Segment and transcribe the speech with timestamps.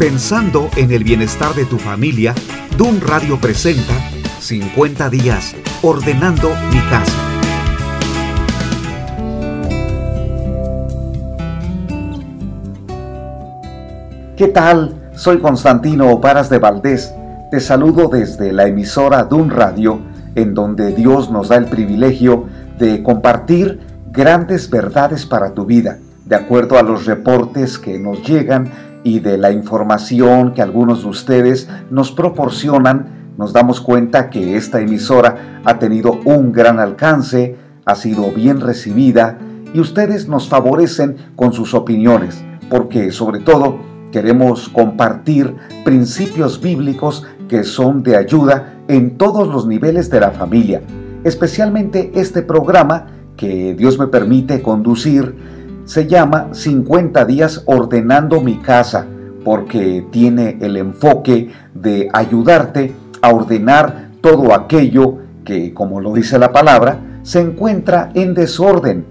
[0.00, 2.34] Pensando en el bienestar de tu familia,
[2.78, 3.92] DUN Radio presenta
[4.40, 7.12] 50 días ordenando mi casa.
[14.38, 15.10] ¿Qué tal?
[15.16, 17.12] Soy Constantino Varas de Valdés.
[17.50, 20.00] Te saludo desde la emisora DUN Radio,
[20.34, 22.46] en donde Dios nos da el privilegio
[22.78, 23.80] de compartir
[24.10, 29.38] grandes verdades para tu vida, de acuerdo a los reportes que nos llegan y de
[29.38, 35.78] la información que algunos de ustedes nos proporcionan, nos damos cuenta que esta emisora ha
[35.78, 39.38] tenido un gran alcance, ha sido bien recibida
[39.72, 43.78] y ustedes nos favorecen con sus opiniones, porque sobre todo
[44.12, 45.54] queremos compartir
[45.84, 50.82] principios bíblicos que son de ayuda en todos los niveles de la familia,
[51.24, 53.06] especialmente este programa
[53.36, 55.34] que Dios me permite conducir
[55.84, 59.06] se llama 50 días ordenando mi casa,
[59.44, 66.52] porque tiene el enfoque de ayudarte a ordenar todo aquello que, como lo dice la
[66.52, 69.04] palabra, se encuentra en desorden.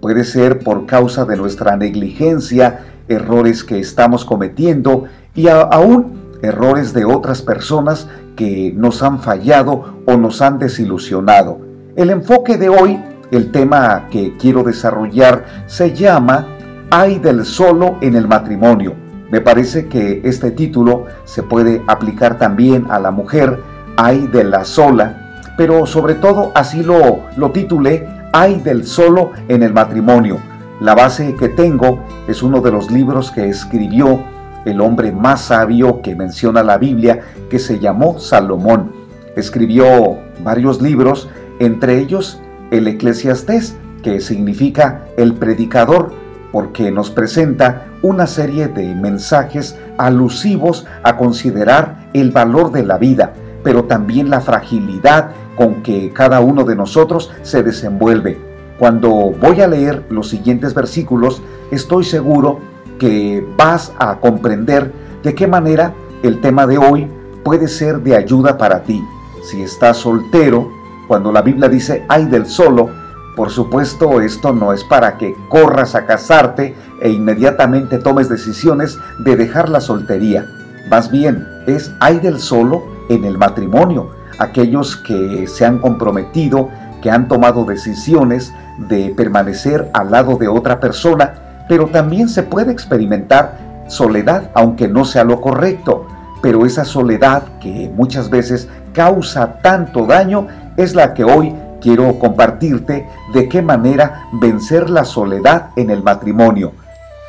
[0.00, 7.04] Puede ser por causa de nuestra negligencia, errores que estamos cometiendo y aún errores de
[7.04, 11.60] otras personas que nos han fallado o nos han desilusionado.
[11.96, 16.46] El enfoque de hoy el tema que quiero desarrollar se llama
[16.90, 18.94] Hay del solo en el matrimonio.
[19.30, 23.60] Me parece que este título se puede aplicar también a la mujer,
[23.96, 29.62] Hay de la sola, pero sobre todo así lo, lo titulé Hay del solo en
[29.62, 30.38] el matrimonio.
[30.80, 34.20] La base que tengo es uno de los libros que escribió
[34.66, 38.90] el hombre más sabio que menciona la Biblia, que se llamó Salomón.
[39.36, 46.12] Escribió varios libros, entre ellos el eclesiastés, que significa el predicador,
[46.52, 53.32] porque nos presenta una serie de mensajes alusivos a considerar el valor de la vida,
[53.62, 58.38] pero también la fragilidad con que cada uno de nosotros se desenvuelve.
[58.78, 62.60] Cuando voy a leer los siguientes versículos, estoy seguro
[62.98, 67.08] que vas a comprender de qué manera el tema de hoy
[67.42, 69.02] puede ser de ayuda para ti.
[69.50, 70.70] Si estás soltero,
[71.06, 72.90] cuando la Biblia dice ay del solo,
[73.36, 79.36] por supuesto esto no es para que corras a casarte e inmediatamente tomes decisiones de
[79.36, 80.46] dejar la soltería.
[80.90, 86.70] Más bien es ay del solo en el matrimonio, aquellos que se han comprometido,
[87.02, 92.72] que han tomado decisiones de permanecer al lado de otra persona, pero también se puede
[92.72, 96.06] experimentar soledad, aunque no sea lo correcto.
[96.42, 103.06] Pero esa soledad que muchas veces causa tanto daño es la que hoy quiero compartirte
[103.32, 106.72] de qué manera vencer la soledad en el matrimonio.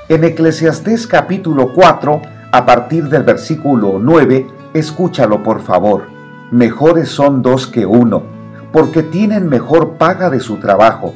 [0.10, 2.22] En Eclesiastés capítulo 4,
[2.52, 6.04] a partir del versículo 9, escúchalo por favor.
[6.52, 8.24] Mejores son dos que uno,
[8.72, 11.14] porque tienen mejor paga de su trabajo,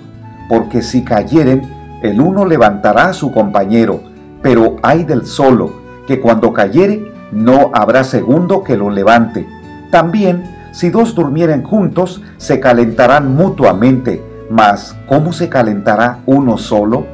[0.50, 1.62] porque si cayeren,
[2.03, 4.02] el uno levantará a su compañero,
[4.41, 5.72] pero hay del solo,
[6.08, 9.47] que cuando cayere, no habrá segundo que lo levante.
[9.90, 17.06] También si dos durmieren juntos, se calentarán mutuamente, mas ¿cómo se calentará uno solo?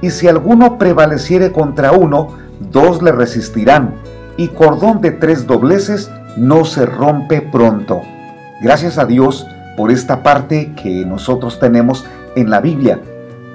[0.00, 2.28] Y si alguno prevaleciere contra uno,
[2.72, 3.94] dos le resistirán,
[4.36, 8.00] y cordón de tres dobleces no se rompe pronto.
[8.62, 9.46] Gracias a Dios
[9.76, 12.04] por esta parte que nosotros tenemos
[12.36, 13.00] en la Biblia,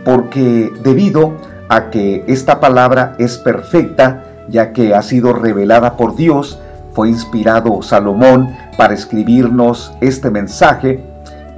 [0.03, 1.33] porque debido
[1.69, 6.59] a que esta palabra es perfecta, ya que ha sido revelada por Dios,
[6.95, 11.03] fue inspirado Salomón para escribirnos este mensaje.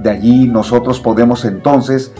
[0.00, 2.10] De allí nosotros podemos entonces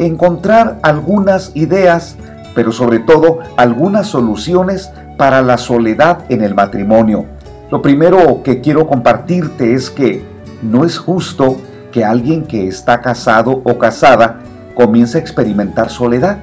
[0.00, 2.16] encontrar algunas ideas,
[2.56, 7.26] pero sobre todo algunas soluciones para la soledad en el matrimonio.
[7.70, 10.24] Lo primero que quiero compartirte es que
[10.60, 11.58] no es justo
[11.92, 14.40] que alguien que está casado o casada
[14.74, 16.38] comience a experimentar soledad,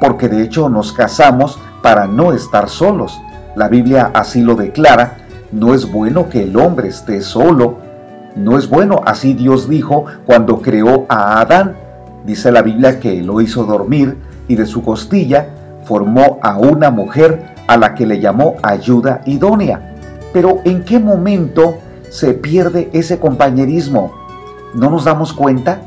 [0.00, 3.20] porque de hecho nos casamos para no estar solos.
[3.54, 7.78] La Biblia así lo declara no es bueno que el hombre esté solo.
[8.36, 11.74] No es bueno, así Dios dijo cuando creó a Adán.
[12.26, 14.16] Dice la Biblia que lo hizo dormir
[14.46, 15.48] y de su costilla
[15.84, 19.96] formó a una mujer a la que le llamó ayuda idónea.
[20.34, 21.78] Pero ¿en qué momento
[22.10, 24.12] se pierde ese compañerismo?
[24.74, 25.80] ¿No nos damos cuenta?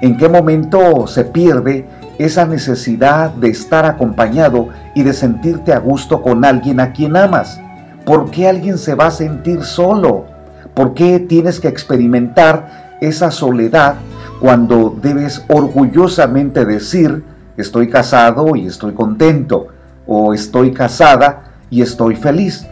[0.00, 1.88] ¿En qué momento se pierde
[2.18, 7.60] esa necesidad de estar acompañado y de sentirte a gusto con alguien a quien amas?
[8.08, 10.24] ¿Por qué alguien se va a sentir solo?
[10.72, 13.96] ¿Por qué tienes que experimentar esa soledad
[14.40, 17.22] cuando debes orgullosamente decir,
[17.58, 19.66] estoy casado y estoy contento?
[20.06, 22.66] ¿O estoy casada y estoy feliz?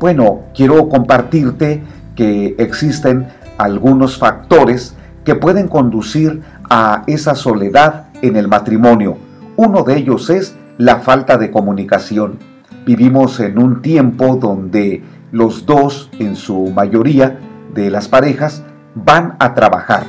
[0.00, 1.82] Bueno, quiero compartirte
[2.16, 6.40] que existen algunos factores que pueden conducir
[6.70, 9.18] a esa soledad en el matrimonio.
[9.54, 12.38] Uno de ellos es la falta de comunicación.
[12.86, 15.02] Vivimos en un tiempo donde
[15.32, 17.38] los dos, en su mayoría
[17.74, 18.62] de las parejas,
[18.94, 20.04] van a trabajar.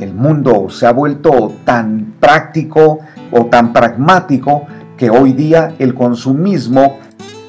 [0.00, 3.00] El mundo se ha vuelto tan práctico
[3.30, 4.66] o tan pragmático
[4.96, 6.98] que hoy día el consumismo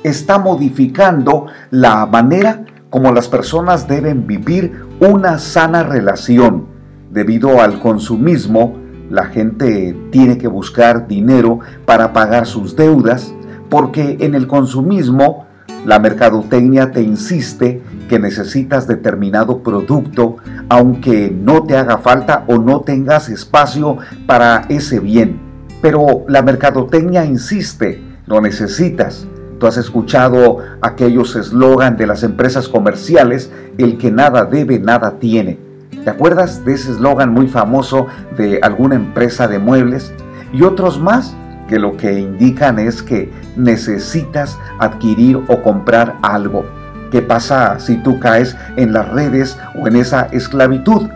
[0.03, 6.67] está modificando la manera como las personas deben vivir una sana relación.
[7.09, 8.75] Debido al consumismo,
[9.09, 13.33] la gente tiene que buscar dinero para pagar sus deudas,
[13.74, 15.48] porque en el consumismo
[15.84, 20.36] la mercadotecnia te insiste que necesitas determinado producto,
[20.70, 23.98] aunque no te haga falta o no tengas espacio
[24.28, 25.40] para ese bien.
[25.81, 29.25] Pero la mercadotecnia insiste, lo necesitas.
[29.60, 35.58] Tú has escuchado aquellos eslogan de las empresas comerciales, el que nada debe, nada tiene.
[36.04, 38.06] ¿Te acuerdas de ese eslogan muy famoso
[38.38, 40.14] de alguna empresa de muebles?
[40.54, 41.36] Y otros más
[41.68, 46.65] que lo que indican es que necesitas adquirir o comprar algo.
[47.12, 51.10] ¿Qué pasa si tú caes en las redes o en esa esclavitud?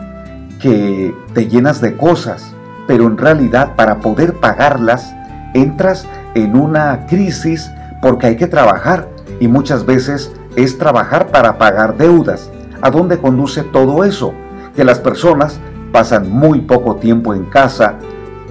[0.60, 2.54] Que te llenas de cosas,
[2.88, 5.14] pero en realidad para poder pagarlas
[5.54, 7.72] entras en una crisis
[8.02, 9.10] porque hay que trabajar
[9.40, 12.52] y muchas veces es trabajar para pagar deudas.
[12.82, 14.34] ¿A dónde conduce todo eso?
[14.76, 15.60] Que las personas
[15.92, 17.96] pasan muy poco tiempo en casa,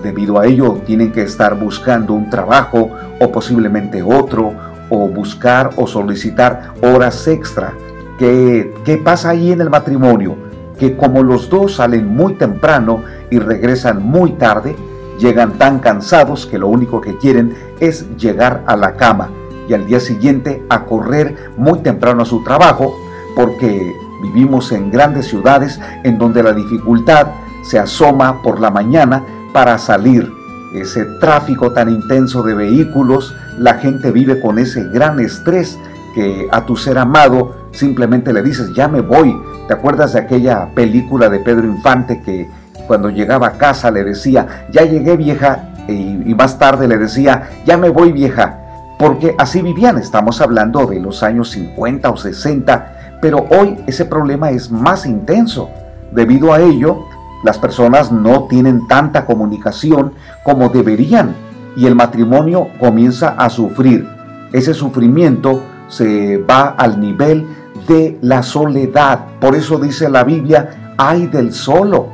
[0.02, 2.90] debido a ello tienen que estar buscando un trabajo
[3.20, 4.52] o posiblemente otro,
[4.88, 7.74] o buscar o solicitar horas extra.
[8.18, 10.36] ¿Qué, ¿Qué pasa ahí en el matrimonio?
[10.78, 14.76] Que como los dos salen muy temprano y regresan muy tarde,
[15.18, 19.30] llegan tan cansados que lo único que quieren es llegar a la cama
[19.68, 22.94] y al día siguiente a correr muy temprano a su trabajo
[23.34, 27.28] porque vivimos en grandes ciudades en donde la dificultad
[27.62, 29.24] se asoma por la mañana
[29.56, 30.30] para salir.
[30.74, 35.78] Ese tráfico tan intenso de vehículos, la gente vive con ese gran estrés
[36.14, 39.34] que a tu ser amado simplemente le dices, ya me voy.
[39.66, 42.50] ¿Te acuerdas de aquella película de Pedro Infante que
[42.86, 45.70] cuando llegaba a casa le decía, ya llegué vieja?
[45.88, 48.58] Y, más tarde le decía, ya me voy vieja
[48.98, 54.50] porque así vivían, estamos hablando de los años 50 o 60, pero hoy ese problema
[54.50, 55.70] es más intenso.
[56.12, 57.06] Debido a ello,
[57.44, 60.12] las personas no tienen tanta comunicación
[60.44, 61.34] como deberían
[61.76, 64.08] y el matrimonio comienza a sufrir.
[64.52, 67.46] Ese sufrimiento se va al nivel
[67.86, 69.20] de la soledad.
[69.40, 72.08] Por eso dice la Biblia, ay del solo.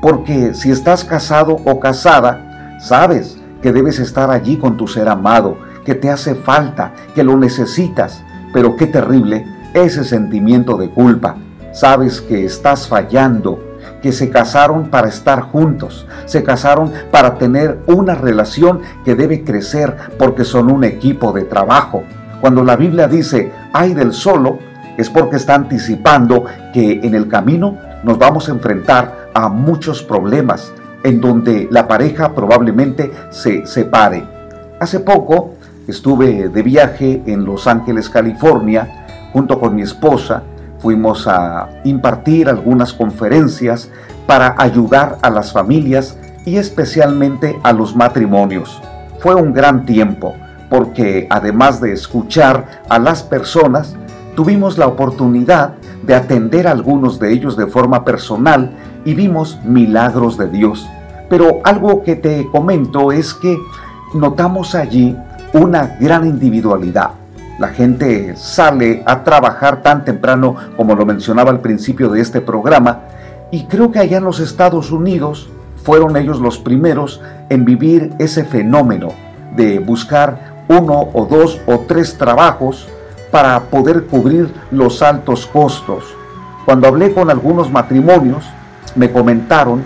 [0.00, 5.56] Porque si estás casado o casada, sabes que debes estar allí con tu ser amado
[5.84, 8.22] que te hace falta, que lo necesitas.
[8.52, 9.44] Pero qué terrible
[9.74, 11.36] ese sentimiento de culpa.
[11.72, 13.58] Sabes que estás fallando,
[14.02, 19.96] que se casaron para estar juntos, se casaron para tener una relación que debe crecer
[20.18, 22.04] porque son un equipo de trabajo.
[22.40, 24.58] Cuando la Biblia dice ay del solo,
[24.96, 30.72] es porque está anticipando que en el camino nos vamos a enfrentar a muchos problemas
[31.02, 34.24] en donde la pareja probablemente se separe.
[34.78, 35.54] Hace poco
[35.90, 40.44] Estuve de viaje en Los Ángeles, California, junto con mi esposa.
[40.80, 43.90] Fuimos a impartir algunas conferencias
[44.26, 48.80] para ayudar a las familias y especialmente a los matrimonios.
[49.18, 50.34] Fue un gran tiempo
[50.70, 53.96] porque además de escuchar a las personas,
[54.36, 58.70] tuvimos la oportunidad de atender a algunos de ellos de forma personal
[59.04, 60.88] y vimos milagros de Dios.
[61.28, 63.58] Pero algo que te comento es que
[64.14, 65.16] notamos allí
[65.52, 67.19] una gran individualidad.
[67.60, 73.00] La gente sale a trabajar tan temprano como lo mencionaba al principio de este programa
[73.50, 75.50] y creo que allá en los Estados Unidos
[75.84, 79.08] fueron ellos los primeros en vivir ese fenómeno
[79.56, 82.88] de buscar uno o dos o tres trabajos
[83.30, 86.04] para poder cubrir los altos costos.
[86.64, 88.42] Cuando hablé con algunos matrimonios,
[88.94, 89.82] me comentaron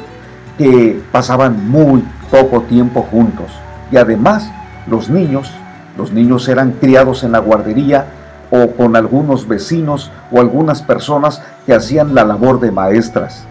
[0.57, 3.51] que pasaban muy poco tiempo juntos
[3.91, 4.49] y además
[4.87, 5.51] los niños,
[5.97, 8.07] los niños eran criados en la guardería
[8.51, 13.45] o con algunos vecinos o algunas personas que hacían la labor de maestras.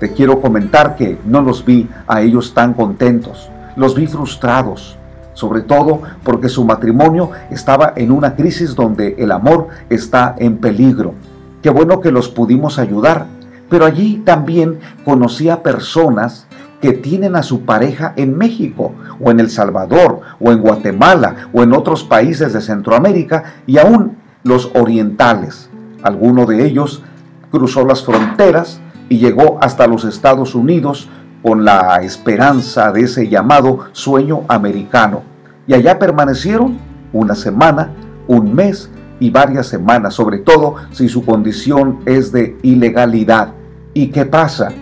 [0.00, 4.96] Te quiero comentar que no los vi a ellos tan contentos, los vi frustrados,
[5.32, 11.14] sobre todo porque su matrimonio estaba en una crisis donde el amor está en peligro.
[11.62, 13.26] Qué bueno que los pudimos ayudar,
[13.68, 16.46] pero allí también conocí a personas
[16.80, 21.62] que tienen a su pareja en México o en El Salvador o en Guatemala o
[21.62, 25.70] en otros países de Centroamérica y aún los orientales.
[26.02, 27.02] Alguno de ellos
[27.50, 31.08] cruzó las fronteras y llegó hasta los Estados Unidos
[31.42, 35.22] con la esperanza de ese llamado sueño americano.
[35.66, 36.78] Y allá permanecieron
[37.12, 37.92] una semana,
[38.26, 43.52] un mes y varias semanas, sobre todo si su condición es de ilegalidad.
[43.94, 44.72] ¿Y qué pasa?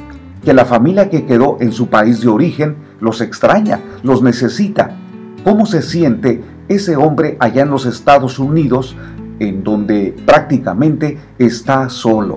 [0.44, 4.96] Que la familia que quedó en su país de origen los extraña, los necesita.
[5.42, 8.96] ¿Cómo se siente ese hombre allá en los Estados Unidos
[9.38, 12.36] en donde prácticamente está solo?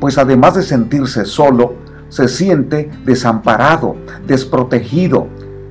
[0.00, 1.74] Pues además de sentirse solo,
[2.08, 5.26] se siente desamparado, desprotegido.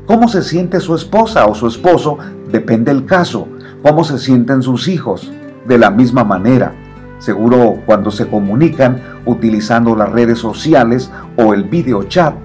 [0.06, 2.18] ¿Cómo se siente su esposa o su esposo?
[2.52, 3.48] Depende del caso.
[3.84, 5.32] ¿Cómo se sienten sus hijos?
[5.68, 6.74] De la misma manera.
[7.20, 12.36] Seguro cuando se comunican utilizando las redes sociales o el video chat,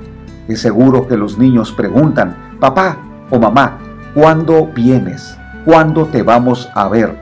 [0.49, 2.99] es seguro que los niños preguntan, papá
[3.31, 3.79] o mamá,
[4.15, 5.37] ¿cuándo vienes?
[5.65, 7.17] ¿Cuándo te vamos a ver?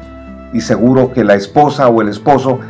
[0.52, 2.60] Y seguro que la esposa o el esposo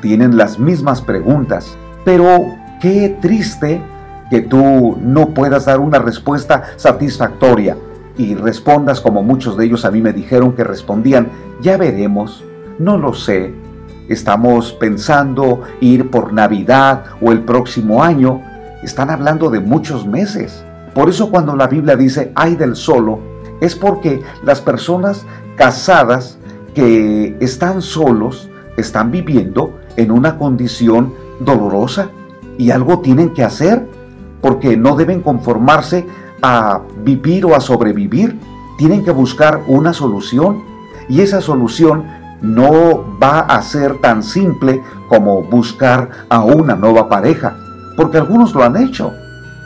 [0.00, 1.76] tienen las mismas preguntas.
[2.04, 3.82] Pero qué triste
[4.30, 7.76] que tú no puedas dar una respuesta satisfactoria
[8.18, 11.28] y respondas como muchos de ellos a mí me dijeron que respondían,
[11.60, 12.44] ya veremos,
[12.78, 13.54] no lo sé,
[14.08, 18.42] estamos pensando ir por Navidad o el próximo año,
[18.82, 20.64] están hablando de muchos meses.
[20.94, 23.20] Por eso cuando la Biblia dice hay del solo,
[23.60, 26.38] es porque las personas casadas
[26.74, 32.10] que están solos están viviendo en una condición dolorosa
[32.58, 33.86] y algo tienen que hacer
[34.40, 36.06] porque no deben conformarse
[36.42, 38.38] a vivir o a sobrevivir,
[38.78, 40.62] tienen que buscar una solución
[41.08, 42.04] y esa solución
[42.54, 47.56] no va a ser tan simple como buscar a una nueva pareja,
[47.96, 49.12] porque algunos lo han hecho.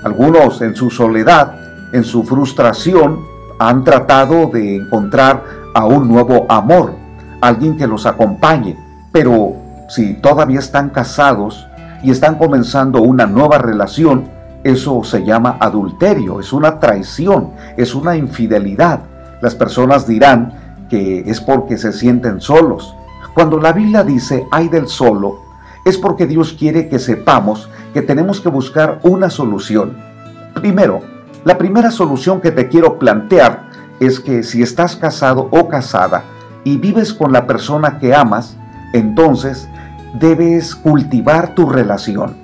[0.05, 1.55] Algunos en su soledad,
[1.93, 3.21] en su frustración,
[3.59, 5.45] han tratado de encontrar
[5.75, 6.95] a un nuevo amor,
[7.43, 8.79] alguien que los acompañe.
[9.13, 9.53] Pero
[9.89, 11.67] si todavía están casados
[12.03, 14.31] y están comenzando una nueva relación,
[14.65, 19.01] eso se llama adulterio, es una traición, es una infidelidad.
[19.43, 22.95] Las personas dirán, que es porque se sienten solos.
[23.33, 25.39] Cuando la Biblia dice hay del solo,
[25.85, 29.97] es porque Dios quiere que sepamos que tenemos que buscar una solución.
[30.55, 31.01] Primero,
[31.45, 36.25] la primera solución que te quiero plantear es que si estás casado o casada
[36.65, 38.57] y vives con la persona que amas,
[38.93, 39.69] entonces
[40.19, 42.37] debes cultivar tu relación.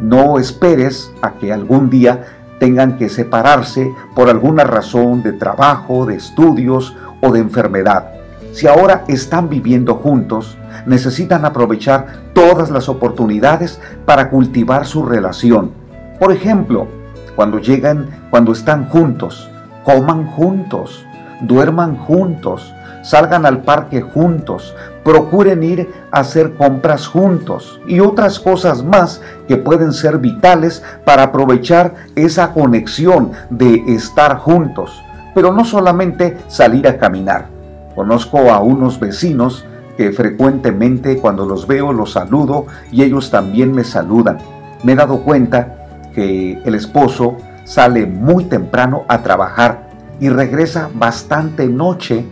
[0.00, 2.24] No esperes a que algún día
[2.64, 8.12] tengan que separarse por alguna razón de trabajo, de estudios o de enfermedad.
[8.52, 10.56] Si ahora están viviendo juntos,
[10.86, 15.72] necesitan aprovechar todas las oportunidades para cultivar su relación.
[16.18, 16.88] Por ejemplo,
[17.36, 19.50] cuando llegan, cuando están juntos,
[19.84, 21.04] coman juntos,
[21.42, 22.72] duerman juntos,
[23.04, 29.56] salgan al parque juntos, procuren ir a hacer compras juntos y otras cosas más que
[29.56, 35.02] pueden ser vitales para aprovechar esa conexión de estar juntos.
[35.34, 37.48] Pero no solamente salir a caminar.
[37.94, 39.64] Conozco a unos vecinos
[39.96, 44.38] que frecuentemente cuando los veo los saludo y ellos también me saludan.
[44.82, 45.76] Me he dado cuenta
[46.14, 49.88] que el esposo sale muy temprano a trabajar
[50.20, 52.24] y regresa bastante noche.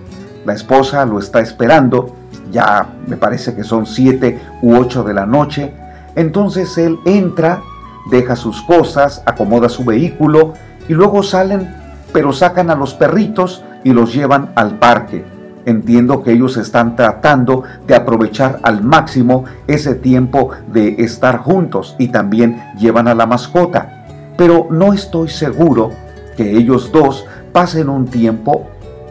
[0.44, 2.14] La esposa lo está esperando,
[2.50, 5.72] ya me parece que son 7 u 8 de la noche.
[6.16, 7.62] Entonces él entra,
[8.10, 10.54] deja sus cosas, acomoda su vehículo
[10.88, 11.82] y luego salen
[12.12, 15.24] pero sacan a los perritos y los llevan al parque.
[15.64, 22.08] Entiendo que ellos están tratando de aprovechar al máximo ese tiempo de estar juntos y
[22.08, 24.04] también llevan a la mascota.
[24.36, 25.90] Pero no estoy seguro
[26.36, 28.68] que ellos dos pasen un tiempo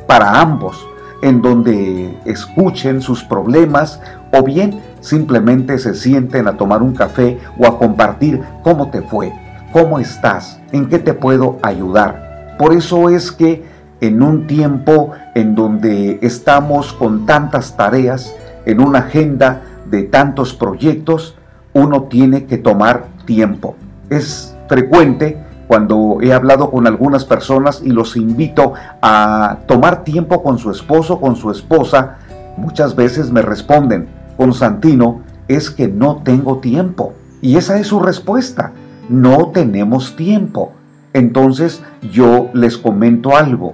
[0.08, 0.86] para ambos,
[1.22, 4.02] en donde escuchen sus problemas
[4.32, 9.32] o bien simplemente se sienten a tomar un café o a compartir cómo te fue,
[9.72, 12.56] cómo estás, en qué te puedo ayudar.
[12.58, 13.64] Por eso es que
[14.00, 18.36] en un tiempo en donde estamos con tantas tareas,
[18.66, 21.36] en una agenda de tantos proyectos,
[21.74, 23.76] uno tiene que tomar tiempo.
[24.10, 25.38] Es frecuente
[25.72, 31.22] cuando he hablado con algunas personas y los invito a tomar tiempo con su esposo,
[31.22, 32.18] con su esposa,
[32.58, 37.14] muchas veces me responden, Constantino, es que no tengo tiempo.
[37.42, 38.74] Y esa es su respuesta,
[39.08, 40.74] no tenemos tiempo
[41.14, 43.74] entonces yo les comento algo.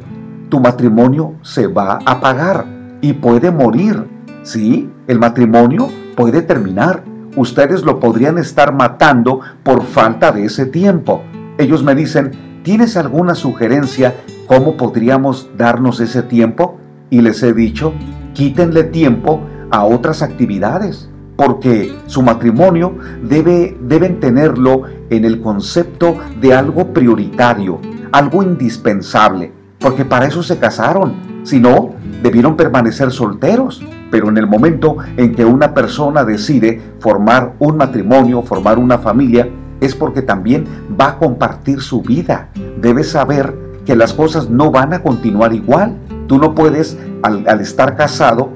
[0.50, 2.66] Tu matrimonio se va a pagar
[3.02, 4.06] y puede morir.
[4.44, 7.04] Sí, el matrimonio puede terminar.
[7.36, 11.22] Ustedes lo podrían estar matando por falta de ese tiempo.
[11.58, 16.78] Ellos me dicen, ¿tienes alguna sugerencia cómo podríamos darnos ese tiempo?
[17.10, 17.94] Y les he dicho,
[18.34, 26.54] quítenle tiempo a otras actividades, porque su matrimonio debe, deben tenerlo en el concepto de
[26.54, 27.80] algo prioritario,
[28.12, 31.16] algo indispensable, porque para eso se casaron.
[31.42, 33.84] Si no, debieron permanecer solteros.
[34.12, 39.50] Pero en el momento en que una persona decide formar un matrimonio, formar una familia,
[39.82, 40.66] es porque también
[41.00, 42.50] va a compartir su vida.
[42.82, 43.56] Debes saber
[43.86, 45.96] que las cosas no van a continuar igual.
[46.28, 48.50] Tú no puedes, al, estar casado,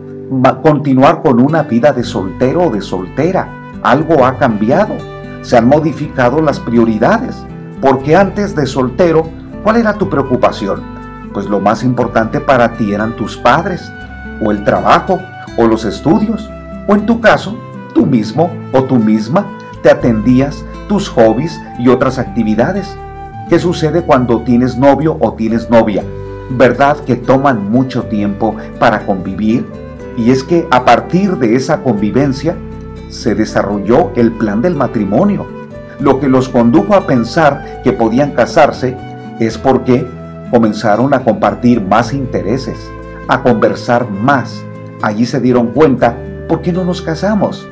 [0.62, 3.48] continuar con una vida de soltero o de soltera.
[3.84, 4.96] Algo ha cambiado.
[5.42, 7.44] Se han modificado las prioridades.
[7.82, 9.28] Porque antes de soltero,
[9.64, 10.82] ¿cuál era tu preocupación?
[11.34, 13.92] Pues lo más importante para ti eran tus padres,
[14.44, 15.20] o el trabajo,
[15.58, 16.50] o los estudios,
[16.88, 17.58] o en tu caso,
[17.94, 19.46] tú mismo o tú misma
[19.82, 22.98] te atendías tus hobbies y otras actividades.
[23.48, 26.04] ¿Qué sucede cuando tienes novio o tienes novia?
[26.50, 29.66] ¿Verdad que toman mucho tiempo para convivir?
[30.18, 32.58] Y es que a partir de esa convivencia
[33.08, 35.48] se desarrolló el plan del matrimonio.
[36.02, 38.98] Lo que los condujo a pensar que podían casarse
[39.40, 40.06] es porque
[40.52, 42.78] comenzaron a compartir más intereses,
[43.30, 44.62] a conversar más.
[45.02, 46.18] Allí se dieron cuenta,
[46.50, 47.66] ¿por qué no nos casamos?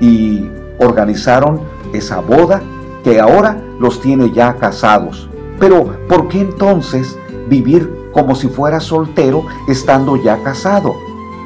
[0.00, 1.60] Y organizaron
[1.94, 2.62] esa boda
[3.02, 5.28] que ahora los tiene ya casados.
[5.58, 7.16] Pero ¿por qué entonces
[7.48, 10.94] vivir como si fuera soltero estando ya casado?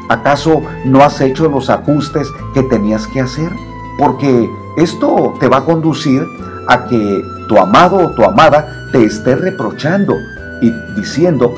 [0.08, 3.52] ¿Acaso no has hecho los ajustes que tenías que hacer?
[3.98, 6.22] Porque esto te va a conducir
[6.68, 10.14] a que tu amado o tu amada te esté reprochando
[10.62, 11.54] y diciendo,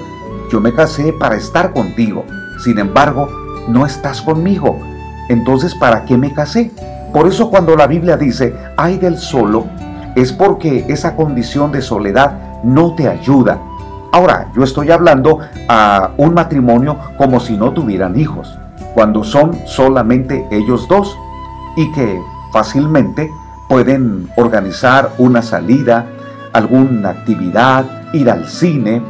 [0.50, 2.24] yo me casé para estar contigo,
[2.58, 3.28] sin embargo,
[3.68, 4.78] no estás conmigo.
[5.28, 6.72] Entonces, ¿para qué me casé?
[7.12, 9.66] Por eso cuando la Biblia dice, ay del solo,
[10.14, 13.58] es porque esa condición de soledad no te ayuda.
[14.12, 15.38] Ahora, yo estoy hablando
[15.68, 18.56] a un matrimonio como si no tuvieran hijos,
[18.94, 21.16] cuando son solamente ellos dos
[21.76, 22.20] y que
[22.52, 23.30] fácilmente
[23.68, 26.06] pueden organizar una salida,
[26.52, 29.00] alguna actividad, ir al cine,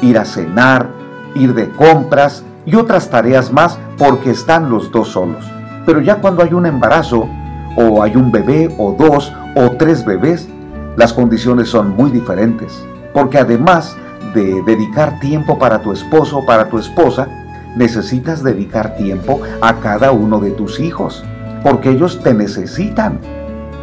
[0.00, 0.88] ir a cenar,
[1.34, 5.44] ir de compras y otras tareas más porque están los dos solos.
[5.84, 7.28] Pero ya cuando hay un embarazo,
[7.76, 10.48] o hay un bebé, o dos, o tres bebés,
[10.96, 12.84] las condiciones son muy diferentes.
[13.12, 13.96] Porque además
[14.34, 17.28] de dedicar tiempo para tu esposo o para tu esposa,
[17.76, 21.24] necesitas dedicar tiempo a cada uno de tus hijos,
[21.62, 23.18] porque ellos te necesitan.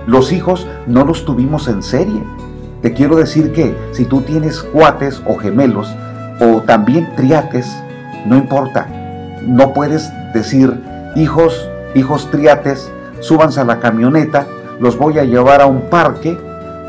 [0.08, 2.23] Los hijos no los tuvimos en serie.
[2.82, 5.93] Te quiero decir que si tú tienes cuates o gemelos,
[6.39, 7.71] o también triates,
[8.25, 8.88] no importa.
[9.45, 10.82] No puedes decir,
[11.15, 14.45] hijos, hijos triates, súbanse a la camioneta,
[14.79, 16.38] los voy a llevar a un parque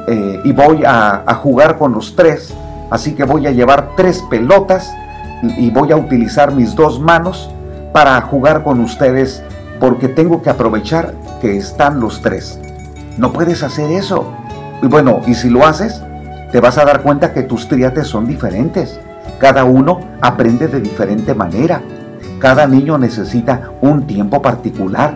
[0.09, 2.53] eh, y voy a, a jugar con los tres.
[2.91, 4.93] Así que voy a llevar tres pelotas
[5.57, 7.49] y voy a utilizar mis dos manos
[7.93, 9.43] para jugar con ustedes
[9.81, 12.59] porque tengo que aprovechar que están los tres.
[13.19, 14.33] No puedes hacer eso.
[14.83, 16.03] Y bueno, y si lo haces,
[16.51, 19.01] te vas a dar cuenta que tus triates son diferentes.
[19.39, 21.83] Cada uno aprende de diferente manera.
[22.39, 25.15] Cada niño necesita un tiempo particular.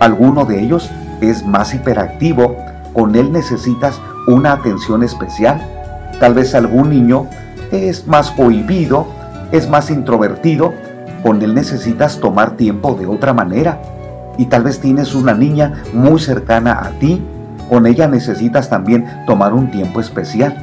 [0.00, 2.56] Alguno de ellos es más hiperactivo.
[2.92, 5.60] Con él necesitas una atención especial.
[6.20, 7.26] Tal vez algún niño
[7.72, 9.06] es más cohibido,
[9.52, 10.74] es más introvertido.
[11.22, 13.80] Con él necesitas tomar tiempo de otra manera.
[14.38, 17.22] Y tal vez tienes una niña muy cercana a ti.
[17.68, 20.54] Con ella necesitas también tomar un tiempo especial.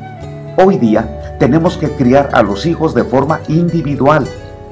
[0.58, 4.26] Hoy día tenemos que criar a los hijos de forma individual,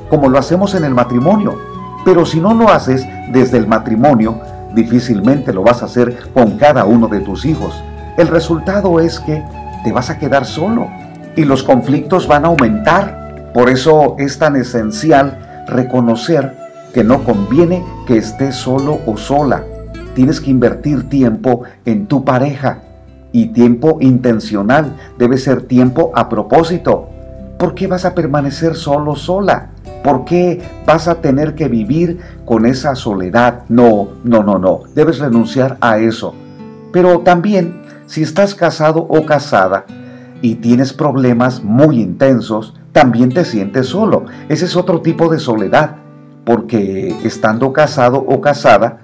[0.09, 1.70] como lo hacemos en el matrimonio.
[2.03, 4.39] Pero si no lo haces desde el matrimonio,
[4.73, 7.73] difícilmente lo vas a hacer con cada uno de tus hijos.
[8.17, 9.43] El resultado es que
[9.83, 10.87] te vas a quedar solo
[11.35, 13.51] y los conflictos van a aumentar.
[13.53, 16.57] Por eso es tan esencial reconocer
[16.93, 19.63] que no conviene que estés solo o sola.
[20.13, 22.79] Tienes que invertir tiempo en tu pareja
[23.31, 24.97] y tiempo intencional.
[25.17, 27.09] Debe ser tiempo a propósito.
[27.57, 29.69] ¿Por qué vas a permanecer solo sola?
[30.03, 33.63] ¿Por qué vas a tener que vivir con esa soledad?
[33.69, 34.81] No, no, no, no.
[34.95, 36.33] Debes renunciar a eso.
[36.91, 39.85] Pero también, si estás casado o casada
[40.41, 44.25] y tienes problemas muy intensos, también te sientes solo.
[44.49, 45.97] Ese es otro tipo de soledad,
[46.43, 48.99] porque estando casado o casada,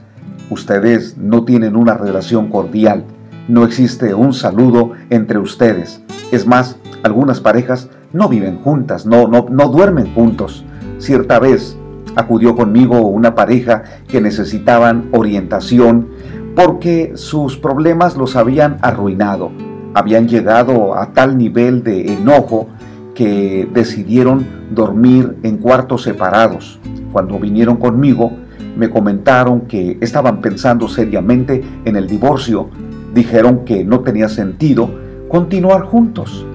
[0.49, 3.05] ustedes no tienen una relación cordial
[3.47, 6.01] no existe un saludo entre ustedes.
[6.31, 10.65] Es más, algunas parejas no viven juntas, no, no, no duermen juntos.
[10.99, 11.77] Cierta vez
[12.15, 16.07] acudió conmigo una pareja que necesitaban orientación
[16.55, 19.51] porque sus problemas los habían arruinado.
[19.93, 22.67] Habían llegado a tal nivel de enojo
[23.13, 26.79] que decidieron dormir en cuartos separados.
[27.11, 28.31] Cuando vinieron conmigo,
[28.75, 32.69] me comentaron que estaban pensando seriamente en el divorcio.
[33.13, 34.89] Dijeron que no tenía sentido
[35.29, 36.45] continuar juntos.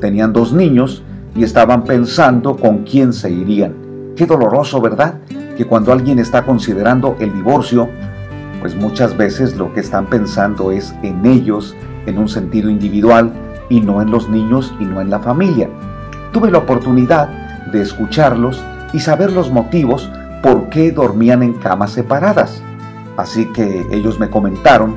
[0.00, 1.02] Tenían dos niños
[1.34, 3.85] y estaban pensando con quién se irían.
[4.16, 5.20] Qué doloroso, ¿verdad?
[5.58, 7.90] Que cuando alguien está considerando el divorcio,
[8.60, 11.76] pues muchas veces lo que están pensando es en ellos,
[12.06, 13.30] en un sentido individual,
[13.68, 15.68] y no en los niños y no en la familia.
[16.32, 17.28] Tuve la oportunidad
[17.72, 20.10] de escucharlos y saber los motivos
[20.42, 22.62] por qué dormían en camas separadas.
[23.18, 24.96] Así que ellos me comentaron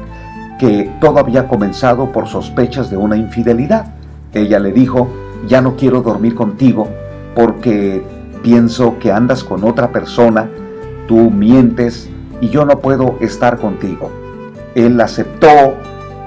[0.59, 3.87] que todo había comenzado por sospechas de una infidelidad.
[4.33, 5.09] Ella le dijo,
[5.47, 6.87] ya no quiero dormir contigo
[7.35, 8.03] porque
[8.41, 10.49] pienso que andas con otra persona,
[11.07, 12.09] tú mientes
[12.41, 14.11] y yo no puedo estar contigo.
[14.75, 15.75] Él aceptó,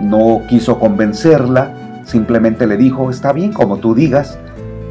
[0.01, 4.39] no quiso convencerla, simplemente le dijo, está bien como tú digas,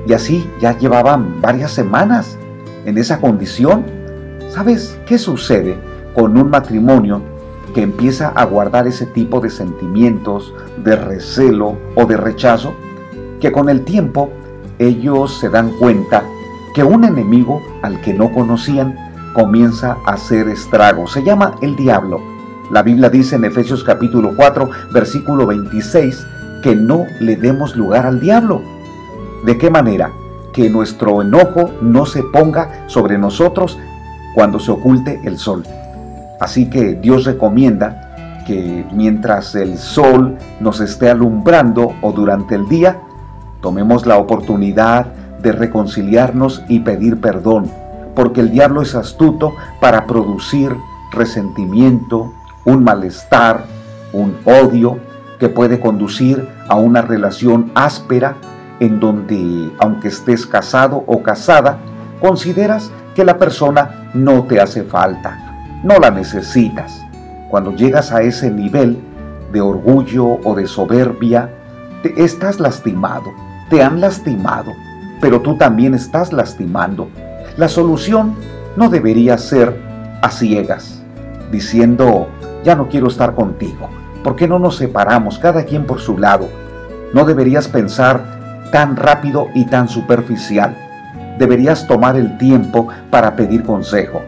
[0.07, 2.37] y así ya llevaban varias semanas
[2.85, 3.85] en esa condición.
[4.49, 5.77] ¿Sabes qué sucede
[6.13, 7.21] con un matrimonio
[7.73, 10.53] que empieza a guardar ese tipo de sentimientos,
[10.83, 12.73] de recelo o de rechazo?
[13.39, 14.29] Que con el tiempo
[14.79, 16.23] ellos se dan cuenta
[16.73, 18.95] que un enemigo al que no conocían
[19.33, 21.11] comienza a hacer estragos.
[21.11, 22.21] Se llama el diablo.
[22.69, 26.25] La Biblia dice en Efesios capítulo 4, versículo 26,
[26.63, 28.61] que no le demos lugar al diablo.
[29.45, 30.11] ¿De qué manera?
[30.53, 33.77] Que nuestro enojo no se ponga sobre nosotros
[34.35, 35.63] cuando se oculte el sol.
[36.39, 42.99] Así que Dios recomienda que mientras el sol nos esté alumbrando o durante el día,
[43.61, 45.07] tomemos la oportunidad
[45.41, 47.71] de reconciliarnos y pedir perdón,
[48.15, 50.75] porque el diablo es astuto para producir
[51.11, 52.33] resentimiento,
[52.65, 53.65] un malestar,
[54.13, 54.99] un odio
[55.39, 58.35] que puede conducir a una relación áspera
[58.79, 61.79] en donde, aunque estés casado o casada,
[62.19, 67.03] consideras que la persona no te hace falta, no la necesitas.
[67.49, 68.99] Cuando llegas a ese nivel
[69.51, 71.49] de orgullo o de soberbia,
[72.03, 73.31] te estás lastimado,
[73.69, 74.71] te han lastimado,
[75.21, 77.07] pero tú también estás lastimando.
[77.55, 78.35] La solución
[78.75, 79.79] no debería ser
[80.21, 81.01] a ciegas,
[81.51, 82.27] diciendo,
[82.63, 83.89] ya no quiero estar contigo.
[84.23, 86.47] ¿Por qué no nos separamos, cada quien por su lado?
[87.13, 90.75] No deberías pensar tan rápido y tan superficial.
[91.37, 94.21] Deberías tomar el tiempo para pedir consejo,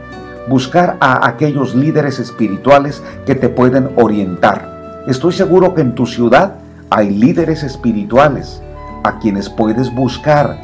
[0.47, 5.03] buscar a aquellos líderes espirituales que te pueden orientar.
[5.08, 6.56] Estoy seguro que en tu ciudad
[6.89, 8.62] hay líderes espirituales
[9.03, 10.62] a quienes puedes buscar.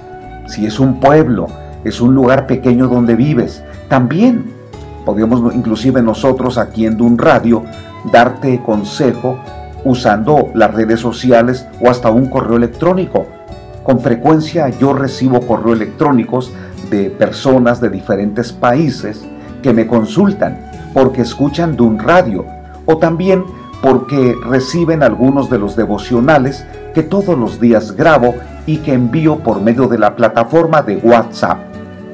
[0.49, 1.45] Si es un pueblo,
[1.83, 4.51] es un lugar pequeño donde vives, también
[5.05, 7.63] podemos inclusive nosotros aquí en Dun Radio
[8.12, 9.38] darte consejo
[9.85, 13.27] usando las redes sociales o hasta un correo electrónico.
[13.83, 16.51] Con frecuencia yo recibo correos electrónicos
[16.89, 19.23] de personas de diferentes países
[19.62, 20.57] que me consultan
[20.95, 22.43] porque escuchan de un radio
[22.88, 23.43] o también
[23.83, 28.33] porque reciben algunos de los devocionales que todos los días grabo
[28.69, 31.58] y que envío por medio de la plataforma de WhatsApp.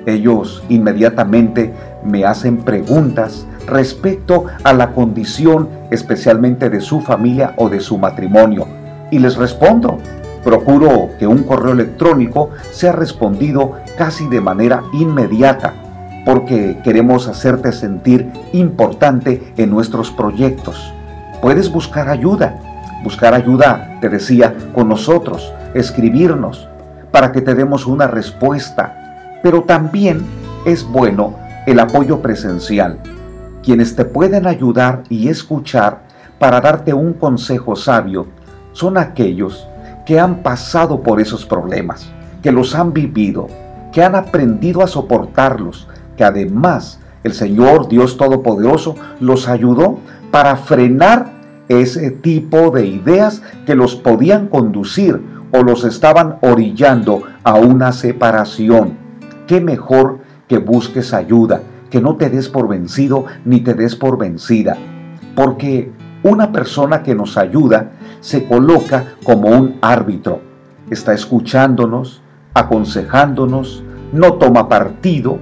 [0.06, 7.82] Ellos inmediatamente me hacen preguntas respecto a la condición especialmente de su familia o de
[7.82, 8.68] su matrimonio
[9.12, 9.98] y les respondo
[10.46, 15.74] Procuro que un correo electrónico sea respondido casi de manera inmediata
[16.24, 20.94] porque queremos hacerte sentir importante en nuestros proyectos.
[21.41, 22.60] Puedes buscar ayuda,
[23.04, 26.68] buscar ayuda, te decía, con nosotros, escribirnos
[27.12, 29.40] para que te demos una respuesta.
[29.44, 30.26] Pero también
[30.66, 31.36] es bueno
[31.68, 33.00] el apoyo presencial,
[33.64, 36.02] quienes te pueden ayudar y escuchar
[36.40, 38.28] para darte un consejo sabio
[38.72, 39.68] son aquellos
[40.06, 42.08] que han pasado por esos problemas,
[42.44, 43.48] que los han vivido,
[43.92, 51.34] que han aprendido a soportarlos, que además el Señor Dios Todopoderoso los ayudó para frenar
[51.70, 55.20] ese tipo de ideas que los podían conducir
[55.56, 58.98] o los estaban orillando a una separación.
[59.48, 64.18] Qué mejor que busques ayuda, que no te des por vencido ni te des por
[64.18, 64.76] vencida,
[65.34, 65.91] porque
[66.24, 70.41] una persona que nos ayuda se coloca como un árbitro.
[70.89, 72.22] Está escuchándonos,
[72.54, 75.38] aconsejándonos, no toma partido,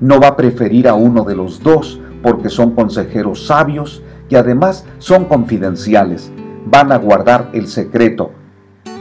[0.00, 4.84] no va a preferir a uno de los dos porque son consejeros sabios y además
[4.98, 6.30] son confidenciales.
[6.66, 8.32] Van a guardar el secreto.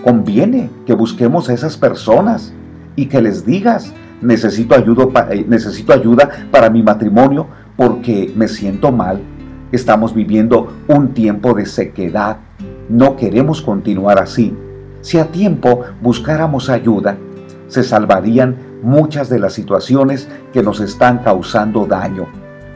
[0.05, 2.53] Conviene que busquemos a esas personas
[2.95, 3.91] y que les digas,
[4.21, 9.19] necesito eh, necesito ayuda para mi matrimonio porque me siento mal
[9.71, 12.37] Estamos viviendo un tiempo de sequedad.
[12.87, 14.55] No queremos continuar así.
[15.01, 17.17] Si a tiempo buscáramos ayuda,
[17.67, 22.27] se salvarían muchas de las situaciones que nos están causando daño.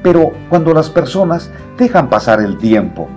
[0.02, 3.08] Pero cuando las personas dejan pasar el tiempo,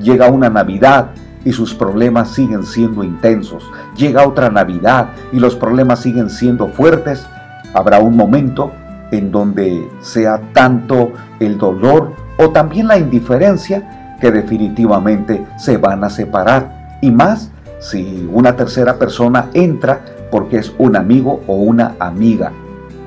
[0.00, 1.12] llega una Navidad
[1.44, 3.64] y sus problemas siguen siendo intensos,
[3.96, 7.26] llega otra Navidad y los problemas siguen siendo fuertes,
[7.74, 8.72] habrá un momento
[9.10, 16.10] en donde sea tanto el dolor o también la indiferencia que definitivamente se van a
[16.10, 16.98] separar.
[17.00, 20.00] Y más si una tercera persona entra
[20.30, 22.52] porque es un amigo o una amiga.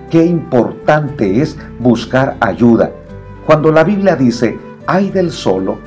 [0.10, 2.92] Qué importante es buscar ayuda.
[3.46, 5.80] Cuando la Biblia dice, hay del solo,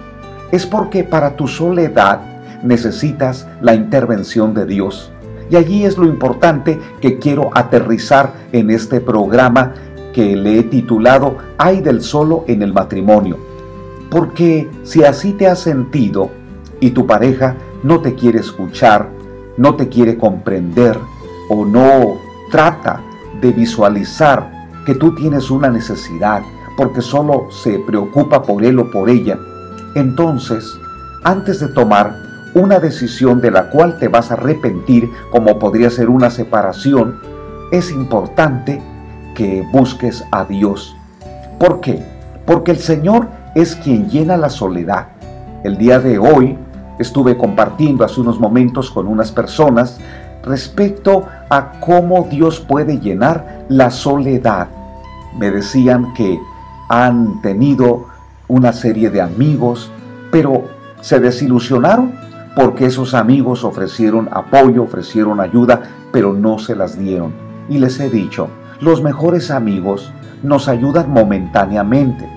[0.50, 2.20] es porque para tu soledad
[2.62, 5.10] necesitas la intervención de Dios.
[5.50, 9.74] Y allí es lo importante que quiero aterrizar en este programa
[10.12, 13.38] que le he titulado Hay del solo en el matrimonio.
[14.10, 16.30] Porque si así te has sentido
[16.80, 19.08] y tu pareja no te quiere escuchar,
[19.56, 20.98] no te quiere comprender
[21.50, 22.18] o no
[22.50, 23.00] trata
[23.40, 26.42] de visualizar que tú tienes una necesidad
[26.76, 29.36] porque solo se preocupa por él o por ella,
[29.94, 30.78] entonces,
[31.24, 32.14] antes de tomar
[32.54, 37.20] una decisión de la cual te vas a arrepentir, como podría ser una separación,
[37.70, 38.80] es importante
[39.34, 40.96] que busques a Dios.
[41.58, 42.02] ¿Por qué?
[42.46, 45.08] Porque el Señor es quien llena la soledad.
[45.64, 46.56] El día de hoy
[46.98, 50.00] estuve compartiendo hace unos momentos con unas personas
[50.42, 54.68] respecto a cómo Dios puede llenar la soledad.
[55.38, 56.38] Me decían que
[56.88, 58.06] han tenido
[58.48, 59.90] una serie de amigos,
[60.30, 60.64] pero
[61.00, 62.27] se desilusionaron
[62.58, 67.32] porque esos amigos ofrecieron apoyo, ofrecieron ayuda, pero no se las dieron.
[67.68, 68.48] Y les he dicho,
[68.80, 72.28] los mejores amigos nos ayudan momentáneamente,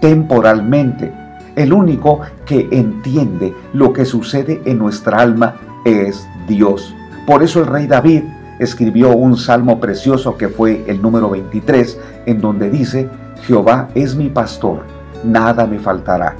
[0.00, 1.12] temporalmente.
[1.56, 6.94] El único que entiende lo que sucede en nuestra alma es Dios.
[7.26, 8.22] Por eso el rey David
[8.60, 13.10] escribió un salmo precioso que fue el número 23, en donde dice,
[13.42, 14.84] Jehová es mi pastor,
[15.24, 16.36] nada me faltará.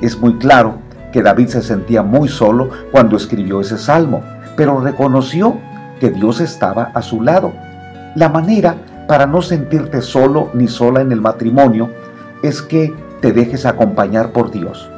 [0.00, 0.81] Es muy claro
[1.12, 4.22] que David se sentía muy solo cuando escribió ese salmo,
[4.56, 5.58] pero reconoció
[6.00, 7.52] que Dios estaba a su lado.
[8.16, 8.74] La manera
[9.06, 11.90] para no sentirte solo ni sola en el matrimonio
[12.42, 14.90] es que te dejes acompañar por Dios,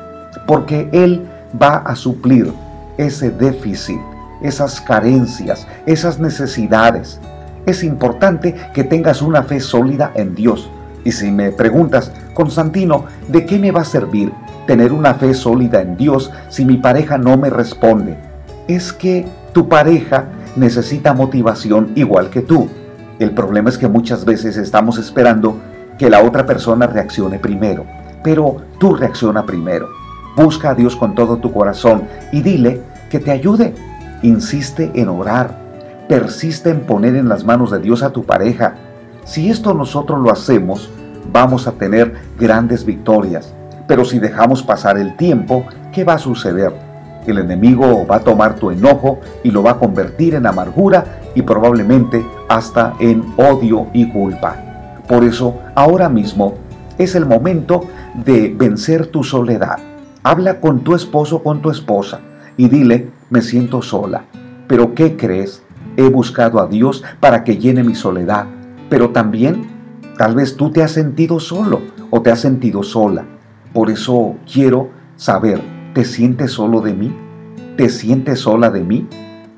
[0.46, 1.26] porque Él
[1.60, 2.52] va a suplir
[2.96, 4.00] ese déficit,
[4.42, 7.20] esas carencias, esas necesidades.
[7.66, 10.70] Es importante que tengas una fe sólida en Dios.
[11.04, 14.32] Y si me preguntas, Constantino, ¿de qué me va a servir
[14.66, 18.16] tener una fe sólida en Dios si mi pareja no me responde.
[18.68, 22.68] Es que tu pareja necesita motivación igual que tú.
[23.18, 25.58] El problema es que muchas veces estamos esperando
[25.98, 27.84] que la otra persona reaccione primero,
[28.22, 29.88] pero tú reacciona primero.
[30.36, 33.74] Busca a Dios con todo tu corazón y dile que te ayude.
[34.22, 35.62] Insiste en orar.
[36.08, 38.74] Persiste en poner en las manos de Dios a tu pareja.
[39.24, 40.90] Si esto nosotros lo hacemos,
[41.32, 43.54] vamos a tener grandes victorias.
[43.86, 46.72] Pero si dejamos pasar el tiempo, ¿qué va a suceder?
[47.26, 51.42] El enemigo va a tomar tu enojo y lo va a convertir en amargura y
[51.42, 54.56] probablemente hasta en odio y culpa.
[55.08, 56.54] Por eso, ahora mismo
[56.98, 59.78] es el momento de vencer tu soledad.
[60.22, 62.20] Habla con tu esposo, con tu esposa
[62.56, 64.24] y dile, me siento sola.
[64.66, 65.62] Pero ¿qué crees?
[65.96, 68.46] He buscado a Dios para que llene mi soledad.
[68.88, 69.66] Pero también,
[70.16, 73.24] tal vez tú te has sentido solo o te has sentido sola.
[73.74, 75.60] Por eso quiero saber,
[75.94, 77.12] ¿te sientes solo de mí?
[77.76, 79.08] ¿Te sientes sola de mí?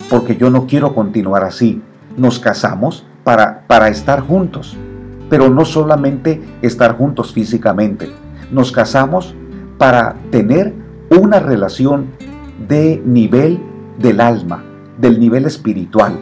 [0.09, 1.83] Porque yo no quiero continuar así.
[2.17, 4.75] Nos casamos para, para estar juntos,
[5.29, 8.11] pero no solamente estar juntos físicamente.
[8.51, 9.35] Nos casamos
[9.77, 10.73] para tener
[11.11, 12.07] una relación
[12.67, 13.61] de nivel
[13.99, 14.65] del alma,
[14.99, 16.19] del nivel espiritual,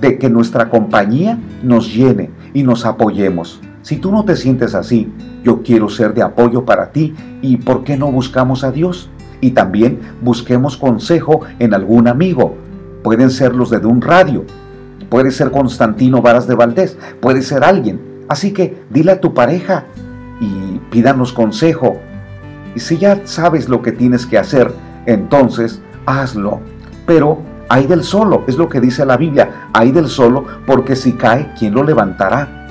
[0.00, 3.60] de que nuestra compañía nos llene y nos apoyemos.
[3.82, 5.12] Si tú no te sientes así,
[5.46, 9.08] yo quiero ser de apoyo para ti y ¿por qué no buscamos a Dios?
[9.40, 12.56] Y también busquemos consejo en algún amigo.
[13.04, 14.44] Pueden ser los de un radio,
[15.08, 18.24] puede ser Constantino Varas de Valdés, puede ser alguien.
[18.28, 19.84] Así que dile a tu pareja
[20.40, 21.96] y pídanos consejo.
[22.74, 24.72] Y si ya sabes lo que tienes que hacer,
[25.06, 26.58] entonces hazlo.
[27.06, 31.12] Pero hay del solo, es lo que dice la Biblia, hay del solo porque si
[31.12, 32.65] cae, ¿quién lo levantará?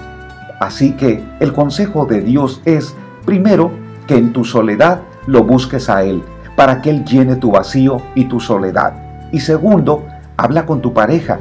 [0.59, 3.71] Así que el consejo de Dios es, primero,
[4.07, 6.23] que en tu soledad lo busques a Él,
[6.55, 8.93] para que Él llene tu vacío y tu soledad.
[9.31, 10.05] Y segundo,
[10.37, 11.39] habla con tu pareja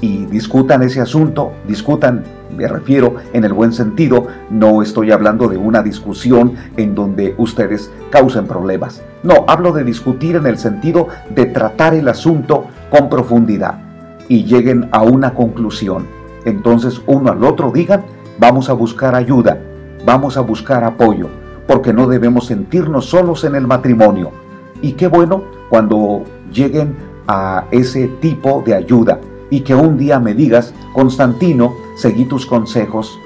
[0.00, 2.24] y discutan ese asunto, discutan,
[2.56, 7.90] me refiero en el buen sentido, no estoy hablando de una discusión en donde ustedes
[8.10, 9.02] causen problemas.
[9.22, 13.80] No, hablo de discutir en el sentido de tratar el asunto con profundidad
[14.28, 16.06] y lleguen a una conclusión.
[16.44, 18.04] Entonces uno al otro digan,
[18.38, 19.58] Vamos a buscar ayuda,
[20.04, 21.28] vamos a buscar apoyo.
[21.68, 24.32] porque no debemos sentirnos solos en el matrimonio.
[24.80, 26.96] Y qué bueno cuando lleguen
[27.28, 29.20] a ese tipo de ayuda
[29.50, 33.20] y que un día me digas, Constantino, seguí tus consejos,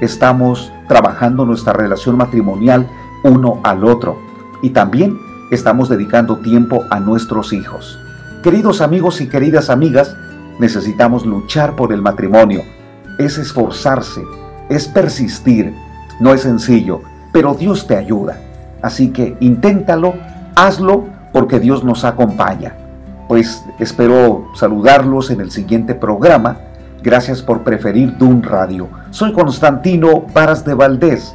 [0.00, 2.88] estamos trabajando nuestra relación matrimonial
[3.24, 4.16] uno al otro
[4.62, 5.18] y también
[5.50, 7.98] estamos dedicando tiempo a nuestros hijos.
[8.44, 10.16] Queridos amigos y queridas amigas,
[10.60, 12.62] necesitamos luchar por el matrimonio.
[13.18, 14.22] Es esforzarse,
[14.68, 15.74] es persistir.
[16.20, 17.02] No es sencillo,
[17.32, 18.38] pero Dios te ayuda.
[18.82, 20.14] Así que inténtalo,
[20.54, 22.74] hazlo, porque Dios nos acompaña.
[23.28, 26.58] Pues espero saludarlos en el siguiente programa.
[27.02, 28.88] Gracias por preferir Dun Radio.
[29.10, 31.34] Soy Constantino Varas de Valdés.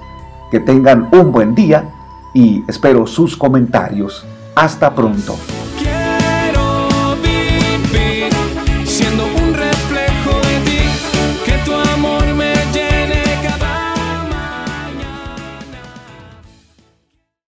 [0.51, 1.85] Que tengan un buen día
[2.33, 4.25] y espero sus comentarios.
[4.55, 5.35] Hasta pronto.